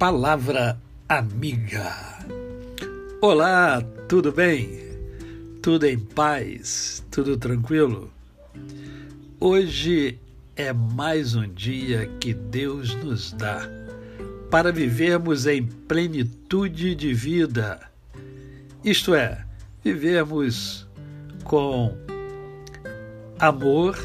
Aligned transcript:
Palavra 0.00 0.80
Amiga. 1.06 1.94
Olá, 3.20 3.82
tudo 4.08 4.32
bem? 4.32 4.80
Tudo 5.60 5.84
em 5.84 5.98
paz? 5.98 7.04
Tudo 7.10 7.36
tranquilo? 7.36 8.10
Hoje 9.38 10.18
é 10.56 10.72
mais 10.72 11.34
um 11.34 11.46
dia 11.52 12.06
que 12.18 12.32
Deus 12.32 12.94
nos 12.94 13.34
dá 13.34 13.68
para 14.50 14.72
vivermos 14.72 15.46
em 15.46 15.66
plenitude 15.66 16.94
de 16.94 17.12
vida. 17.12 17.78
Isto 18.82 19.14
é, 19.14 19.44
vivermos 19.84 20.88
com 21.44 21.94
amor, 23.38 23.98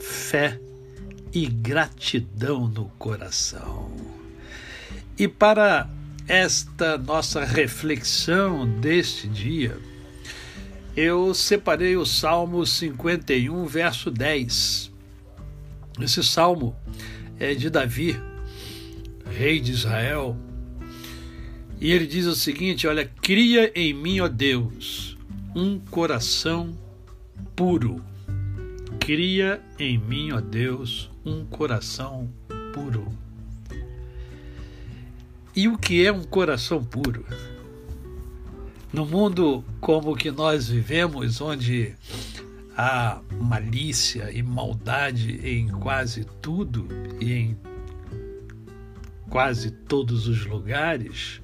fé 0.00 0.56
e 1.32 1.46
gratidão 1.46 2.68
no 2.68 2.84
coração. 2.90 4.17
E 5.18 5.26
para 5.26 5.90
esta 6.28 6.96
nossa 6.96 7.44
reflexão 7.44 8.68
deste 8.78 9.26
dia, 9.26 9.76
eu 10.96 11.34
separei 11.34 11.96
o 11.96 12.06
Salmo 12.06 12.64
51, 12.64 13.66
verso 13.66 14.12
10. 14.12 14.92
Esse 16.00 16.22
salmo 16.22 16.76
é 17.36 17.52
de 17.52 17.68
Davi, 17.68 18.16
rei 19.36 19.58
de 19.58 19.72
Israel, 19.72 20.36
e 21.80 21.90
ele 21.90 22.06
diz 22.06 22.26
o 22.26 22.36
seguinte: 22.36 22.86
Olha, 22.86 23.10
cria 23.20 23.72
em 23.74 23.92
mim, 23.92 24.20
ó 24.20 24.28
Deus, 24.28 25.16
um 25.52 25.80
coração 25.80 26.78
puro. 27.56 28.04
Cria 29.00 29.60
em 29.80 29.98
mim, 29.98 30.30
ó 30.30 30.40
Deus, 30.40 31.10
um 31.24 31.44
coração 31.44 32.30
puro. 32.72 33.12
E 35.58 35.66
o 35.66 35.76
que 35.76 36.06
é 36.06 36.12
um 36.12 36.22
coração 36.22 36.84
puro? 36.84 37.26
No 38.92 39.04
mundo 39.04 39.64
como 39.80 40.12
o 40.12 40.16
que 40.16 40.30
nós 40.30 40.68
vivemos, 40.68 41.40
onde 41.40 41.96
há 42.76 43.20
malícia 43.40 44.30
e 44.30 44.40
maldade 44.40 45.40
em 45.42 45.66
quase 45.66 46.24
tudo 46.40 46.86
e 47.20 47.32
em 47.32 47.58
quase 49.28 49.72
todos 49.72 50.28
os 50.28 50.46
lugares, 50.46 51.42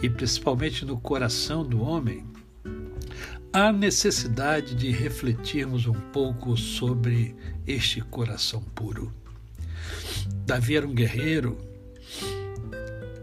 e 0.00 0.08
principalmente 0.08 0.84
no 0.84 0.96
coração 0.96 1.64
do 1.64 1.82
homem, 1.82 2.24
há 3.52 3.72
necessidade 3.72 4.72
de 4.76 4.92
refletirmos 4.92 5.88
um 5.88 6.00
pouco 6.12 6.56
sobre 6.56 7.34
este 7.66 8.00
coração 8.02 8.62
puro. 8.62 9.12
Davi 10.46 10.76
era 10.76 10.86
um 10.86 10.94
guerreiro 10.94 11.58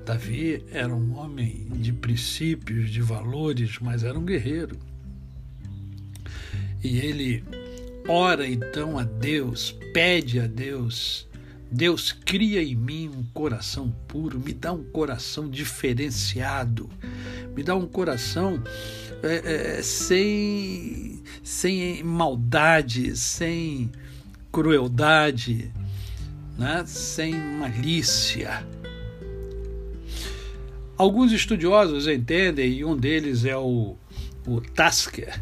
Davi 0.05 0.65
era 0.71 0.93
um 0.93 1.17
homem 1.17 1.65
de 1.75 1.93
princípios, 1.93 2.89
de 2.89 3.01
valores, 3.01 3.79
mas 3.79 4.03
era 4.03 4.19
um 4.19 4.25
guerreiro. 4.25 4.77
E 6.83 6.99
ele 6.99 7.43
ora 8.07 8.45
então 8.45 8.99
a 8.99 9.03
Deus, 9.03 9.73
pede 9.93 10.41
a 10.41 10.47
Deus: 10.47 11.25
Deus 11.71 12.11
cria 12.11 12.61
em 12.61 12.75
mim 12.75 13.09
um 13.15 13.23
coração 13.33 13.95
puro, 14.07 14.37
me 14.37 14.53
dá 14.53 14.73
um 14.73 14.83
coração 14.83 15.49
diferenciado, 15.49 16.89
me 17.55 17.63
dá 17.63 17.73
um 17.73 17.87
coração 17.87 18.61
é, 19.23 19.77
é, 19.77 19.81
sem, 19.81 21.23
sem 21.41 22.03
maldade, 22.03 23.15
sem 23.15 23.89
crueldade, 24.51 25.71
né? 26.57 26.83
sem 26.85 27.33
malícia 27.33 28.67
Alguns 31.03 31.33
estudiosos 31.33 32.07
entendem, 32.07 32.75
e 32.75 32.85
um 32.85 32.95
deles 32.95 33.43
é 33.43 33.57
o, 33.57 33.97
o 34.47 34.61
Tasker, 34.61 35.37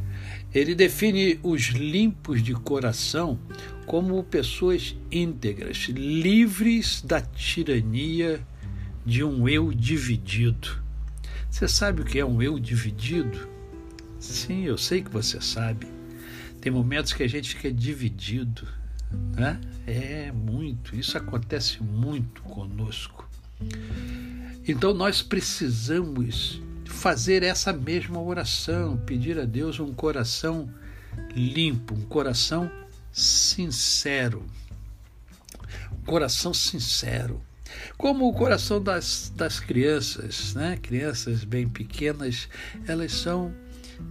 ele 0.52 0.74
define 0.74 1.40
os 1.44 1.68
limpos 1.68 2.42
de 2.42 2.52
coração 2.56 3.38
como 3.86 4.24
pessoas 4.24 4.96
íntegras, 5.12 5.88
livres 5.88 7.04
da 7.04 7.22
tirania 7.22 8.42
de 9.06 9.24
um 9.24 9.48
eu 9.48 9.72
dividido. 9.72 10.82
Você 11.48 11.68
sabe 11.68 12.02
o 12.02 12.06
que 12.06 12.18
é 12.18 12.26
um 12.26 12.42
eu 12.42 12.58
dividido? 12.58 13.48
Sim, 14.18 14.64
eu 14.64 14.80
sei 14.80 15.04
que 15.04 15.12
você 15.12 15.40
sabe. 15.40 15.86
Tem 16.60 16.72
momentos 16.72 17.14
que 17.14 17.22
a 17.22 17.30
gente 17.30 17.54
fica 17.54 17.72
dividido, 17.72 18.68
né? 19.38 19.62
É 19.86 20.32
muito, 20.32 20.96
isso 20.96 21.16
acontece 21.20 21.84
muito 21.84 22.42
conosco. 22.42 23.30
Então 24.68 24.94
nós 24.94 25.22
precisamos 25.22 26.62
fazer 26.86 27.42
essa 27.44 27.74
mesma 27.74 28.22
oração, 28.22 28.98
pedir 28.98 29.40
a 29.40 29.46
Deus 29.46 29.80
um 29.80 29.94
coração 29.94 30.70
limpo, 31.36 31.96
um 31.96 32.02
coração 32.02 32.72
sincero. 33.12 34.46
Um 35.92 36.06
coração 36.06 36.54
sincero. 36.54 37.42
Como 37.98 38.28
o 38.28 38.34
coração 38.34 38.82
das, 38.82 39.32
das 39.36 39.60
crianças, 39.60 40.54
né? 40.54 40.78
crianças 40.82 41.44
bem 41.44 41.68
pequenas, 41.68 42.50
elas 42.88 43.14
são 43.14 43.54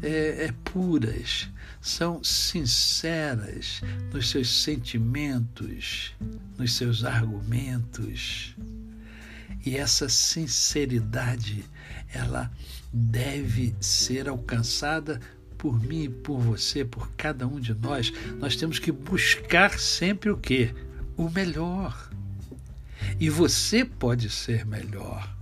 é, 0.02 0.46
é, 0.46 0.54
puras, 0.64 1.48
são 1.80 2.22
sinceras 2.24 3.82
nos 4.12 4.30
seus 4.30 4.62
sentimentos, 4.62 6.14
nos 6.58 6.74
seus 6.74 7.04
argumentos. 7.04 8.54
E 9.64 9.76
essa 9.76 10.08
sinceridade, 10.08 11.64
ela 12.12 12.50
deve 12.92 13.74
ser 13.80 14.28
alcançada 14.28 15.20
por 15.58 15.78
mim 15.78 16.04
e 16.04 16.08
por 16.08 16.40
você, 16.40 16.84
por 16.84 17.10
cada 17.16 17.46
um 17.46 17.60
de 17.60 17.74
nós. 17.74 18.12
Nós 18.38 18.56
temos 18.56 18.78
que 18.78 18.90
buscar 18.90 19.78
sempre 19.78 20.30
o 20.30 20.36
quê? 20.36 20.74
O 21.16 21.28
melhor. 21.28 22.10
E 23.18 23.28
você 23.28 23.84
pode 23.84 24.30
ser 24.30 24.64
melhor. 24.64 25.36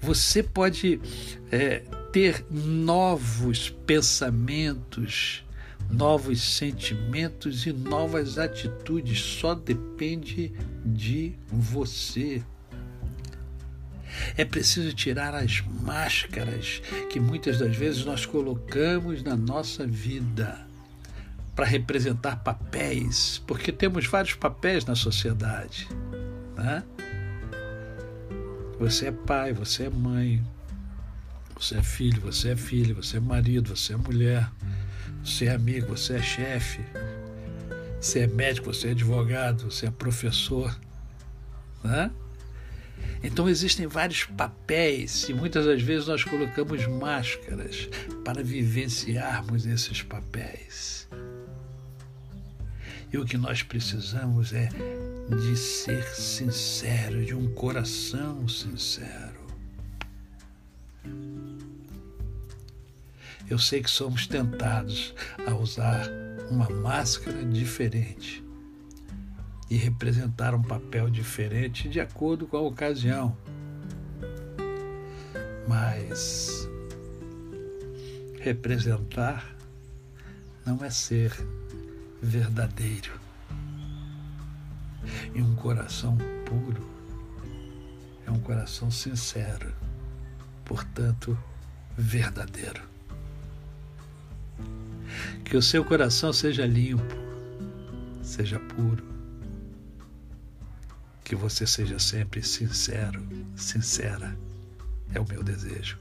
Você 0.00 0.42
pode 0.42 0.98
é, 1.52 1.80
ter 2.10 2.44
novos 2.50 3.68
pensamentos, 3.68 5.44
novos 5.90 6.40
sentimentos 6.40 7.66
e 7.66 7.72
novas 7.72 8.38
atitudes. 8.38 9.20
Só 9.20 9.54
depende 9.54 10.54
de 10.84 11.34
você. 11.48 12.42
É 14.36 14.44
preciso 14.44 14.92
tirar 14.92 15.34
as 15.34 15.60
máscaras 15.60 16.82
que 17.10 17.20
muitas 17.20 17.58
das 17.58 17.76
vezes 17.76 18.04
nós 18.04 18.26
colocamos 18.26 19.22
na 19.22 19.36
nossa 19.36 19.86
vida 19.86 20.66
para 21.54 21.66
representar 21.66 22.36
papéis, 22.36 23.42
porque 23.46 23.70
temos 23.70 24.06
vários 24.06 24.34
papéis 24.34 24.84
na 24.84 24.94
sociedade. 24.94 25.88
Né? 26.56 26.82
Você 28.78 29.08
é 29.08 29.12
pai, 29.12 29.52
você 29.52 29.84
é 29.84 29.90
mãe, 29.90 30.42
você 31.54 31.76
é 31.76 31.82
filho, 31.82 32.22
você 32.22 32.52
é 32.52 32.56
filha, 32.56 32.94
você 32.94 33.18
é 33.18 33.20
marido, 33.20 33.76
você 33.76 33.92
é 33.92 33.96
mulher, 33.96 34.50
você 35.22 35.46
é 35.46 35.54
amigo, 35.54 35.88
você 35.88 36.14
é 36.14 36.22
chefe, 36.22 36.80
você 38.00 38.20
é 38.20 38.26
médico, 38.26 38.72
você 38.72 38.88
é 38.88 38.90
advogado, 38.92 39.70
você 39.70 39.86
é 39.86 39.90
professor. 39.90 40.74
Né? 41.84 42.10
Então 43.22 43.48
existem 43.48 43.86
vários 43.86 44.24
papéis 44.24 45.28
e 45.28 45.34
muitas 45.34 45.66
das 45.66 45.82
vezes 45.82 46.06
nós 46.06 46.24
colocamos 46.24 46.86
máscaras 46.86 47.88
para 48.24 48.42
vivenciarmos 48.42 49.66
esses 49.66 50.02
papéis. 50.02 51.06
E 53.12 53.18
o 53.18 53.24
que 53.24 53.36
nós 53.36 53.62
precisamos 53.62 54.52
é 54.52 54.68
de 55.28 55.56
ser 55.56 56.02
sincero, 56.14 57.24
de 57.24 57.34
um 57.34 57.52
coração 57.52 58.48
sincero. 58.48 59.40
Eu 63.48 63.58
sei 63.58 63.82
que 63.82 63.90
somos 63.90 64.28
tentados 64.28 65.12
a 65.44 65.54
usar 65.54 66.08
uma 66.50 66.70
máscara 66.70 67.44
diferente 67.44 68.44
e 69.70 69.76
representar 69.76 70.52
um 70.52 70.62
papel 70.62 71.08
diferente 71.08 71.88
de 71.88 72.00
acordo 72.00 72.44
com 72.48 72.56
a 72.56 72.60
ocasião. 72.60 73.36
Mas 75.68 76.68
representar 78.40 79.56
não 80.66 80.84
é 80.84 80.90
ser 80.90 81.32
verdadeiro. 82.20 83.12
E 85.32 85.40
um 85.40 85.54
coração 85.54 86.18
puro 86.44 86.84
é 88.26 88.30
um 88.30 88.40
coração 88.40 88.90
sincero, 88.90 89.72
portanto, 90.64 91.38
verdadeiro. 91.96 92.82
Que 95.44 95.56
o 95.56 95.62
seu 95.62 95.84
coração 95.84 96.32
seja 96.32 96.66
limpo, 96.66 97.14
seja 98.22 98.58
puro 98.58 99.09
que 101.30 101.36
você 101.36 101.64
seja 101.64 101.96
sempre 102.00 102.42
sincero, 102.42 103.24
sincera. 103.54 104.36
É 105.14 105.20
o 105.20 105.28
meu 105.28 105.44
desejo. 105.44 105.96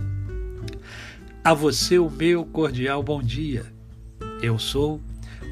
A 1.43 1.53
você 1.53 1.99
o 1.99 2.09
meu 2.09 2.43
cordial 2.43 3.03
bom 3.03 3.21
dia. 3.21 3.71
Eu 4.41 4.57
sou 4.57 4.99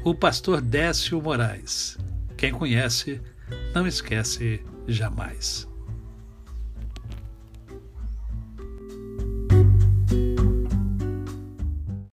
o 0.04 0.12
pastor 0.16 0.60
Décio 0.60 1.22
Moraes. 1.22 1.96
Quem 2.36 2.50
conhece, 2.50 3.20
não 3.72 3.86
esquece 3.86 4.60
jamais. 4.88 5.68